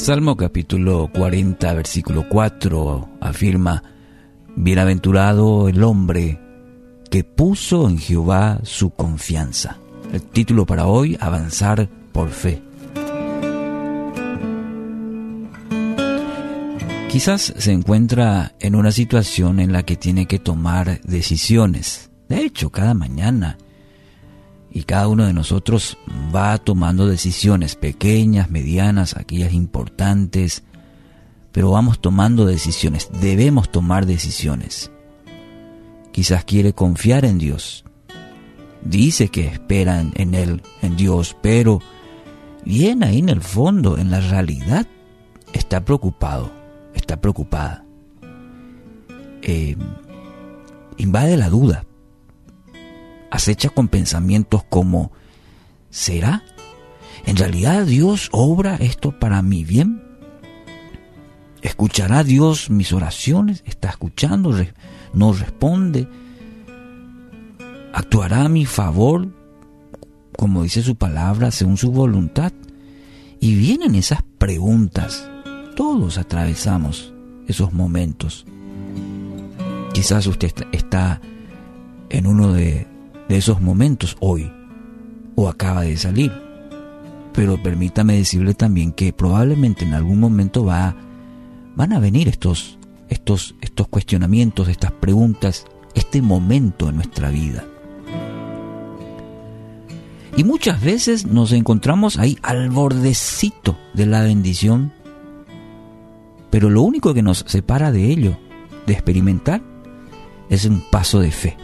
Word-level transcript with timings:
Salmo 0.00 0.34
capítulo 0.34 1.10
40, 1.12 1.74
versículo 1.74 2.26
4 2.26 3.18
afirma, 3.20 3.82
Bienaventurado 4.56 5.68
el 5.68 5.84
hombre 5.84 6.40
que 7.10 7.22
puso 7.22 7.86
en 7.86 7.98
Jehová 7.98 8.60
su 8.62 8.88
confianza. 8.90 9.76
El 10.10 10.22
título 10.22 10.64
para 10.64 10.86
hoy, 10.86 11.18
Avanzar 11.20 11.90
por 12.12 12.30
fe. 12.30 12.62
Quizás 17.10 17.52
se 17.58 17.70
encuentra 17.70 18.54
en 18.58 18.76
una 18.76 18.92
situación 18.92 19.60
en 19.60 19.70
la 19.74 19.82
que 19.82 19.96
tiene 19.96 20.24
que 20.24 20.38
tomar 20.38 21.02
decisiones. 21.02 22.10
De 22.26 22.40
hecho, 22.40 22.70
cada 22.70 22.94
mañana 22.94 23.58
y 24.72 24.84
cada 24.84 25.08
uno 25.08 25.26
de 25.26 25.32
nosotros 25.32 25.98
va 26.34 26.56
tomando 26.58 27.06
decisiones 27.06 27.74
pequeñas, 27.74 28.50
medianas, 28.50 29.16
aquellas 29.16 29.52
importantes, 29.52 30.62
pero 31.52 31.70
vamos 31.70 32.00
tomando 32.00 32.46
decisiones, 32.46 33.10
debemos 33.20 33.70
tomar 33.70 34.06
decisiones. 34.06 34.90
Quizás 36.12 36.44
quiere 36.44 36.72
confiar 36.72 37.24
en 37.24 37.38
Dios, 37.38 37.84
dice 38.82 39.28
que 39.28 39.46
espera 39.46 40.00
en 40.00 40.34
Él, 40.34 40.62
en 40.82 40.96
Dios, 40.96 41.36
pero 41.42 41.80
bien 42.64 43.02
ahí 43.02 43.18
en 43.18 43.28
el 43.28 43.40
fondo, 43.40 43.98
en 43.98 44.10
la 44.10 44.20
realidad, 44.20 44.86
está 45.52 45.84
preocupado, 45.84 46.50
está 46.94 47.20
preocupada. 47.20 47.84
Eh, 49.42 49.76
invade 50.96 51.36
la 51.36 51.48
duda, 51.48 51.84
acecha 53.30 53.68
con 53.68 53.88
pensamientos 53.88 54.64
como, 54.68 55.12
¿será? 55.90 56.42
¿En 57.26 57.36
realidad 57.36 57.86
Dios 57.86 58.28
obra 58.32 58.76
esto 58.76 59.18
para 59.18 59.42
mi 59.42 59.64
bien? 59.64 60.02
¿Escuchará 61.62 62.24
Dios 62.24 62.70
mis 62.70 62.92
oraciones? 62.92 63.62
¿Está 63.66 63.90
escuchando? 63.90 64.56
¿No 65.12 65.32
responde? 65.32 66.08
¿Actuará 67.92 68.44
a 68.44 68.48
mi 68.48 68.64
favor, 68.64 69.28
como 70.36 70.62
dice 70.62 70.82
su 70.82 70.96
palabra, 70.96 71.50
según 71.50 71.76
su 71.76 71.90
voluntad? 71.90 72.52
Y 73.40 73.54
vienen 73.54 73.94
esas 73.94 74.22
preguntas. 74.38 75.28
Todos 75.76 76.18
atravesamos 76.18 77.12
esos 77.46 77.72
momentos. 77.72 78.46
Quizás 79.92 80.26
usted 80.26 80.52
está 80.72 81.20
en 82.08 82.26
uno 82.26 82.52
de, 82.52 82.86
de 83.30 83.36
esos 83.36 83.60
momentos 83.60 84.16
hoy 84.18 84.50
o 85.36 85.48
acaba 85.48 85.82
de 85.82 85.96
salir. 85.96 86.32
Pero 87.32 87.62
permítame 87.62 88.16
decirle 88.16 88.54
también 88.54 88.90
que 88.92 89.12
probablemente 89.12 89.84
en 89.84 89.94
algún 89.94 90.18
momento 90.18 90.64
va, 90.64 90.96
van 91.76 91.92
a 91.92 92.00
venir 92.00 92.26
estos, 92.26 92.76
estos, 93.08 93.54
estos 93.60 93.86
cuestionamientos, 93.86 94.66
estas 94.66 94.90
preguntas, 94.90 95.64
este 95.94 96.20
momento 96.20 96.88
en 96.88 96.96
nuestra 96.96 97.30
vida. 97.30 97.64
Y 100.36 100.42
muchas 100.42 100.82
veces 100.82 101.24
nos 101.24 101.52
encontramos 101.52 102.18
ahí 102.18 102.36
al 102.42 102.68
bordecito 102.70 103.78
de 103.94 104.06
la 104.06 104.22
bendición, 104.22 104.92
pero 106.50 106.68
lo 106.68 106.82
único 106.82 107.14
que 107.14 107.22
nos 107.22 107.44
separa 107.46 107.92
de 107.92 108.10
ello, 108.10 108.36
de 108.88 108.92
experimentar, 108.92 109.62
es 110.48 110.64
un 110.64 110.82
paso 110.90 111.20
de 111.20 111.30
fe. 111.30 111.56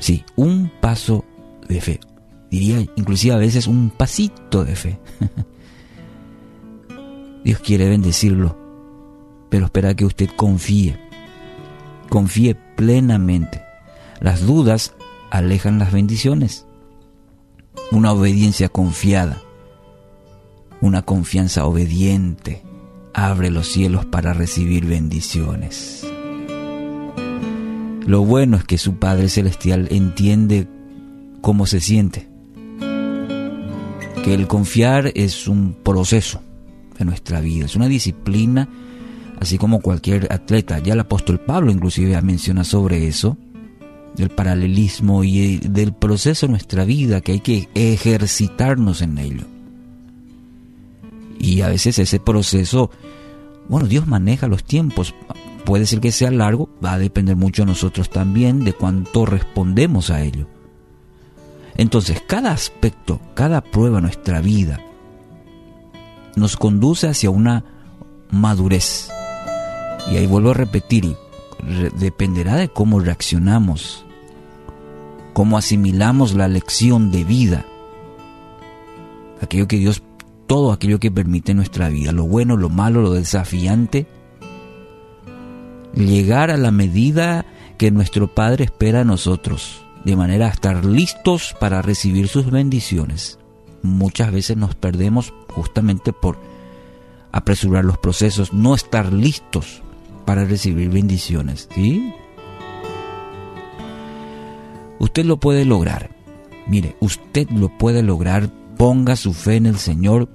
Sí, 0.00 0.24
un 0.34 0.72
paso 0.80 1.24
de 1.68 1.80
fe. 1.80 2.00
Diría 2.50 2.80
inclusive 2.96 3.34
a 3.34 3.38
veces 3.38 3.66
un 3.66 3.90
pasito 3.90 4.64
de 4.64 4.74
fe. 4.74 4.98
Dios 7.44 7.60
quiere 7.60 7.88
bendecirlo, 7.88 8.58
pero 9.48 9.66
espera 9.66 9.94
que 9.94 10.04
usted 10.04 10.28
confíe. 10.36 10.98
Confíe 12.08 12.54
plenamente. 12.54 13.62
Las 14.20 14.44
dudas 14.44 14.94
alejan 15.30 15.78
las 15.78 15.92
bendiciones. 15.92 16.66
Una 17.92 18.12
obediencia 18.12 18.68
confiada, 18.68 19.42
una 20.80 21.02
confianza 21.02 21.66
obediente, 21.66 22.62
abre 23.14 23.50
los 23.50 23.68
cielos 23.68 24.06
para 24.06 24.32
recibir 24.32 24.86
bendiciones. 24.86 26.09
Lo 28.06 28.24
bueno 28.24 28.56
es 28.56 28.64
que 28.64 28.78
su 28.78 28.96
Padre 28.96 29.28
Celestial 29.28 29.88
entiende 29.90 30.66
cómo 31.40 31.66
se 31.66 31.80
siente. 31.80 32.28
Que 34.24 34.34
el 34.34 34.46
confiar 34.46 35.12
es 35.14 35.48
un 35.48 35.74
proceso 35.82 36.42
de 36.98 37.04
nuestra 37.04 37.40
vida, 37.40 37.64
es 37.64 37.76
una 37.76 37.88
disciplina, 37.88 38.68
así 39.38 39.58
como 39.58 39.80
cualquier 39.80 40.30
atleta. 40.32 40.78
Ya 40.78 40.92
el 40.92 41.00
apóstol 41.00 41.40
Pablo 41.40 41.72
inclusive 41.72 42.20
menciona 42.22 42.64
sobre 42.64 43.06
eso, 43.06 43.36
del 44.16 44.30
paralelismo 44.30 45.24
y 45.24 45.58
del 45.58 45.92
proceso 45.92 46.46
de 46.46 46.50
nuestra 46.50 46.84
vida, 46.84 47.20
que 47.20 47.32
hay 47.32 47.40
que 47.40 47.68
ejercitarnos 47.74 49.02
en 49.02 49.18
ello. 49.18 49.44
Y 51.38 51.62
a 51.62 51.68
veces 51.68 51.98
ese 51.98 52.20
proceso, 52.20 52.90
bueno, 53.70 53.86
Dios 53.86 54.06
maneja 54.06 54.48
los 54.48 54.64
tiempos 54.64 55.14
puede 55.64 55.86
ser 55.86 56.00
que 56.00 56.10
sea 56.10 56.32
largo, 56.32 56.68
va 56.84 56.94
a 56.94 56.98
depender 56.98 57.36
mucho 57.36 57.62
de 57.62 57.66
nosotros 57.66 58.10
también, 58.10 58.64
de 58.64 58.72
cuánto 58.72 59.24
respondemos 59.24 60.10
a 60.10 60.22
ello. 60.22 60.48
Entonces, 61.76 62.20
cada 62.26 62.50
aspecto, 62.50 63.20
cada 63.34 63.60
prueba 63.60 63.98
de 63.98 64.02
nuestra 64.02 64.40
vida 64.40 64.80
nos 66.34 66.56
conduce 66.56 67.06
hacia 67.06 67.30
una 67.30 67.64
madurez. 68.30 69.10
Y 70.10 70.16
ahí 70.16 70.26
vuelvo 70.26 70.50
a 70.50 70.54
repetir, 70.54 71.16
dependerá 71.96 72.56
de 72.56 72.68
cómo 72.68 72.98
reaccionamos, 72.98 74.04
cómo 75.32 75.56
asimilamos 75.56 76.34
la 76.34 76.48
lección 76.48 77.12
de 77.12 77.22
vida, 77.22 77.64
aquello 79.40 79.68
que 79.68 79.76
Dios, 79.76 80.02
todo 80.50 80.72
aquello 80.72 80.98
que 80.98 81.12
permite 81.12 81.54
nuestra 81.54 81.88
vida, 81.90 82.10
lo 82.10 82.24
bueno, 82.24 82.56
lo 82.56 82.68
malo, 82.68 83.02
lo 83.02 83.12
desafiante, 83.12 84.08
llegar 85.94 86.50
a 86.50 86.56
la 86.56 86.72
medida 86.72 87.46
que 87.78 87.92
nuestro 87.92 88.34
Padre 88.34 88.64
espera 88.64 89.02
a 89.02 89.04
nosotros, 89.04 89.84
de 90.04 90.16
manera 90.16 90.46
a 90.46 90.50
estar 90.50 90.84
listos 90.84 91.54
para 91.60 91.82
recibir 91.82 92.26
sus 92.26 92.50
bendiciones. 92.50 93.38
Muchas 93.82 94.32
veces 94.32 94.56
nos 94.56 94.74
perdemos 94.74 95.32
justamente 95.54 96.12
por 96.12 96.36
apresurar 97.30 97.84
los 97.84 97.98
procesos, 97.98 98.52
no 98.52 98.74
estar 98.74 99.12
listos 99.12 99.82
para 100.24 100.44
recibir 100.44 100.90
bendiciones, 100.90 101.68
¿sí? 101.72 102.12
Usted 104.98 105.24
lo 105.26 105.36
puede 105.36 105.64
lograr. 105.64 106.10
Mire, 106.66 106.96
usted 106.98 107.48
lo 107.50 107.68
puede 107.68 108.02
lograr. 108.02 108.50
Ponga 108.76 109.14
su 109.14 109.32
fe 109.34 109.56
en 109.56 109.66
el 109.66 109.76
Señor, 109.76 110.28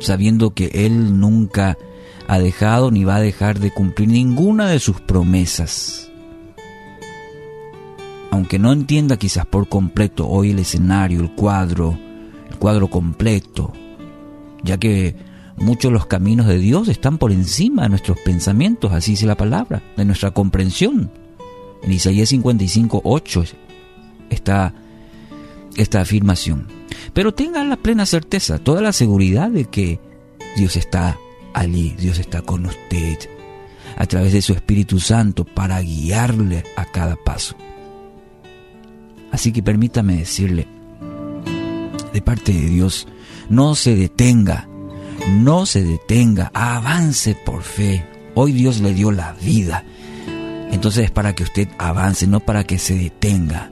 sabiendo 0.00 0.54
que 0.54 0.70
Él 0.74 1.18
nunca 1.18 1.78
ha 2.26 2.38
dejado 2.38 2.90
ni 2.90 3.04
va 3.04 3.16
a 3.16 3.20
dejar 3.20 3.58
de 3.58 3.70
cumplir 3.70 4.08
ninguna 4.08 4.68
de 4.68 4.78
sus 4.78 5.00
promesas. 5.00 6.10
Aunque 8.30 8.58
no 8.58 8.72
entienda 8.72 9.16
quizás 9.16 9.46
por 9.46 9.68
completo 9.68 10.28
hoy 10.28 10.50
el 10.50 10.58
escenario, 10.58 11.20
el 11.20 11.34
cuadro, 11.34 11.96
el 12.50 12.56
cuadro 12.56 12.88
completo, 12.88 13.72
ya 14.62 14.78
que 14.78 15.14
muchos 15.56 15.92
los 15.92 16.06
caminos 16.06 16.46
de 16.46 16.58
Dios 16.58 16.88
están 16.88 17.18
por 17.18 17.30
encima 17.30 17.84
de 17.84 17.90
nuestros 17.90 18.18
pensamientos, 18.24 18.92
así 18.92 19.12
dice 19.12 19.26
la 19.26 19.36
palabra, 19.36 19.82
de 19.96 20.04
nuestra 20.04 20.32
comprensión. 20.32 21.10
En 21.82 21.92
Isaías 21.92 22.30
55, 22.30 23.02
8 23.04 23.44
está 24.30 24.74
esta 25.76 26.00
afirmación. 26.00 26.66
Pero 27.12 27.34
tenga 27.34 27.62
la 27.64 27.76
plena 27.76 28.06
certeza, 28.06 28.58
toda 28.58 28.80
la 28.80 28.92
seguridad 28.92 29.50
de 29.50 29.66
que 29.66 30.00
Dios 30.56 30.76
está 30.76 31.18
allí 31.54 31.94
Dios 31.98 32.18
está 32.18 32.42
con 32.42 32.66
usted 32.66 33.18
a 33.96 34.06
través 34.06 34.32
de 34.32 34.42
su 34.42 34.52
Espíritu 34.52 34.98
Santo 34.98 35.44
para 35.44 35.80
guiarle 35.80 36.64
a 36.76 36.84
cada 36.84 37.14
paso. 37.14 37.54
Así 39.30 39.52
que 39.52 39.62
permítame 39.62 40.16
decirle, 40.16 40.66
de 42.12 42.20
parte 42.20 42.52
de 42.52 42.66
Dios, 42.66 43.06
no 43.48 43.76
se 43.76 43.94
detenga, 43.94 44.68
no 45.30 45.64
se 45.64 45.84
detenga, 45.84 46.50
avance 46.54 47.36
por 47.36 47.62
fe. 47.62 48.04
Hoy 48.34 48.52
Dios 48.52 48.80
le 48.80 48.94
dio 48.94 49.12
la 49.12 49.32
vida. 49.34 49.84
Entonces 50.72 51.04
es 51.04 51.10
para 51.12 51.34
que 51.34 51.44
usted 51.44 51.68
avance, 51.78 52.26
no 52.26 52.40
para 52.40 52.64
que 52.64 52.78
se 52.78 52.96
detenga. 52.96 53.70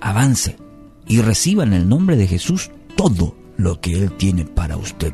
Avance 0.00 0.58
y 1.06 1.20
reciba 1.20 1.64
en 1.64 1.72
el 1.72 1.88
nombre 1.88 2.16
de 2.16 2.26
Jesús 2.26 2.70
todo 2.96 3.34
lo 3.56 3.80
que 3.80 3.94
Él 3.94 4.12
tiene 4.12 4.44
para 4.44 4.76
usted. 4.76 5.12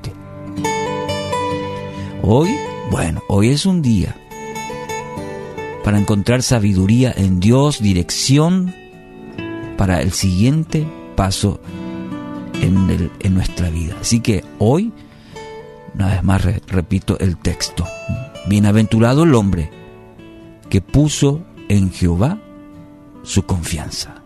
Hoy, 2.23 2.51
bueno, 2.91 3.23
hoy 3.29 3.49
es 3.49 3.67
un 3.67 3.83
día 3.83 4.17
para 5.85 5.99
encontrar 5.99 6.43
sabiduría 6.43 7.15
en 7.17 7.41
Dios, 7.41 7.81
dirección 7.81 8.75
para 9.77 10.03
el 10.03 10.13
siguiente 10.13 10.87
paso 11.17 11.61
en, 12.61 13.35
nuestra 13.35 13.71
vida. 13.71 13.97
Así 14.01 14.21
que 14.21 14.45
hoy 14.59 14.93
Una 15.95 16.09
vez 16.09 16.23
más 16.23 16.45
repito 16.67 17.19
el 17.19 17.37
texto. 17.39 17.87
Bienaventurado 18.49 19.25
el 19.25 19.35
hombre 19.35 19.71
que 20.69 20.81
puso 20.81 21.43
en 21.69 21.91
Jehová 21.91 22.39
su 23.23 23.45
confianza. 23.45 24.18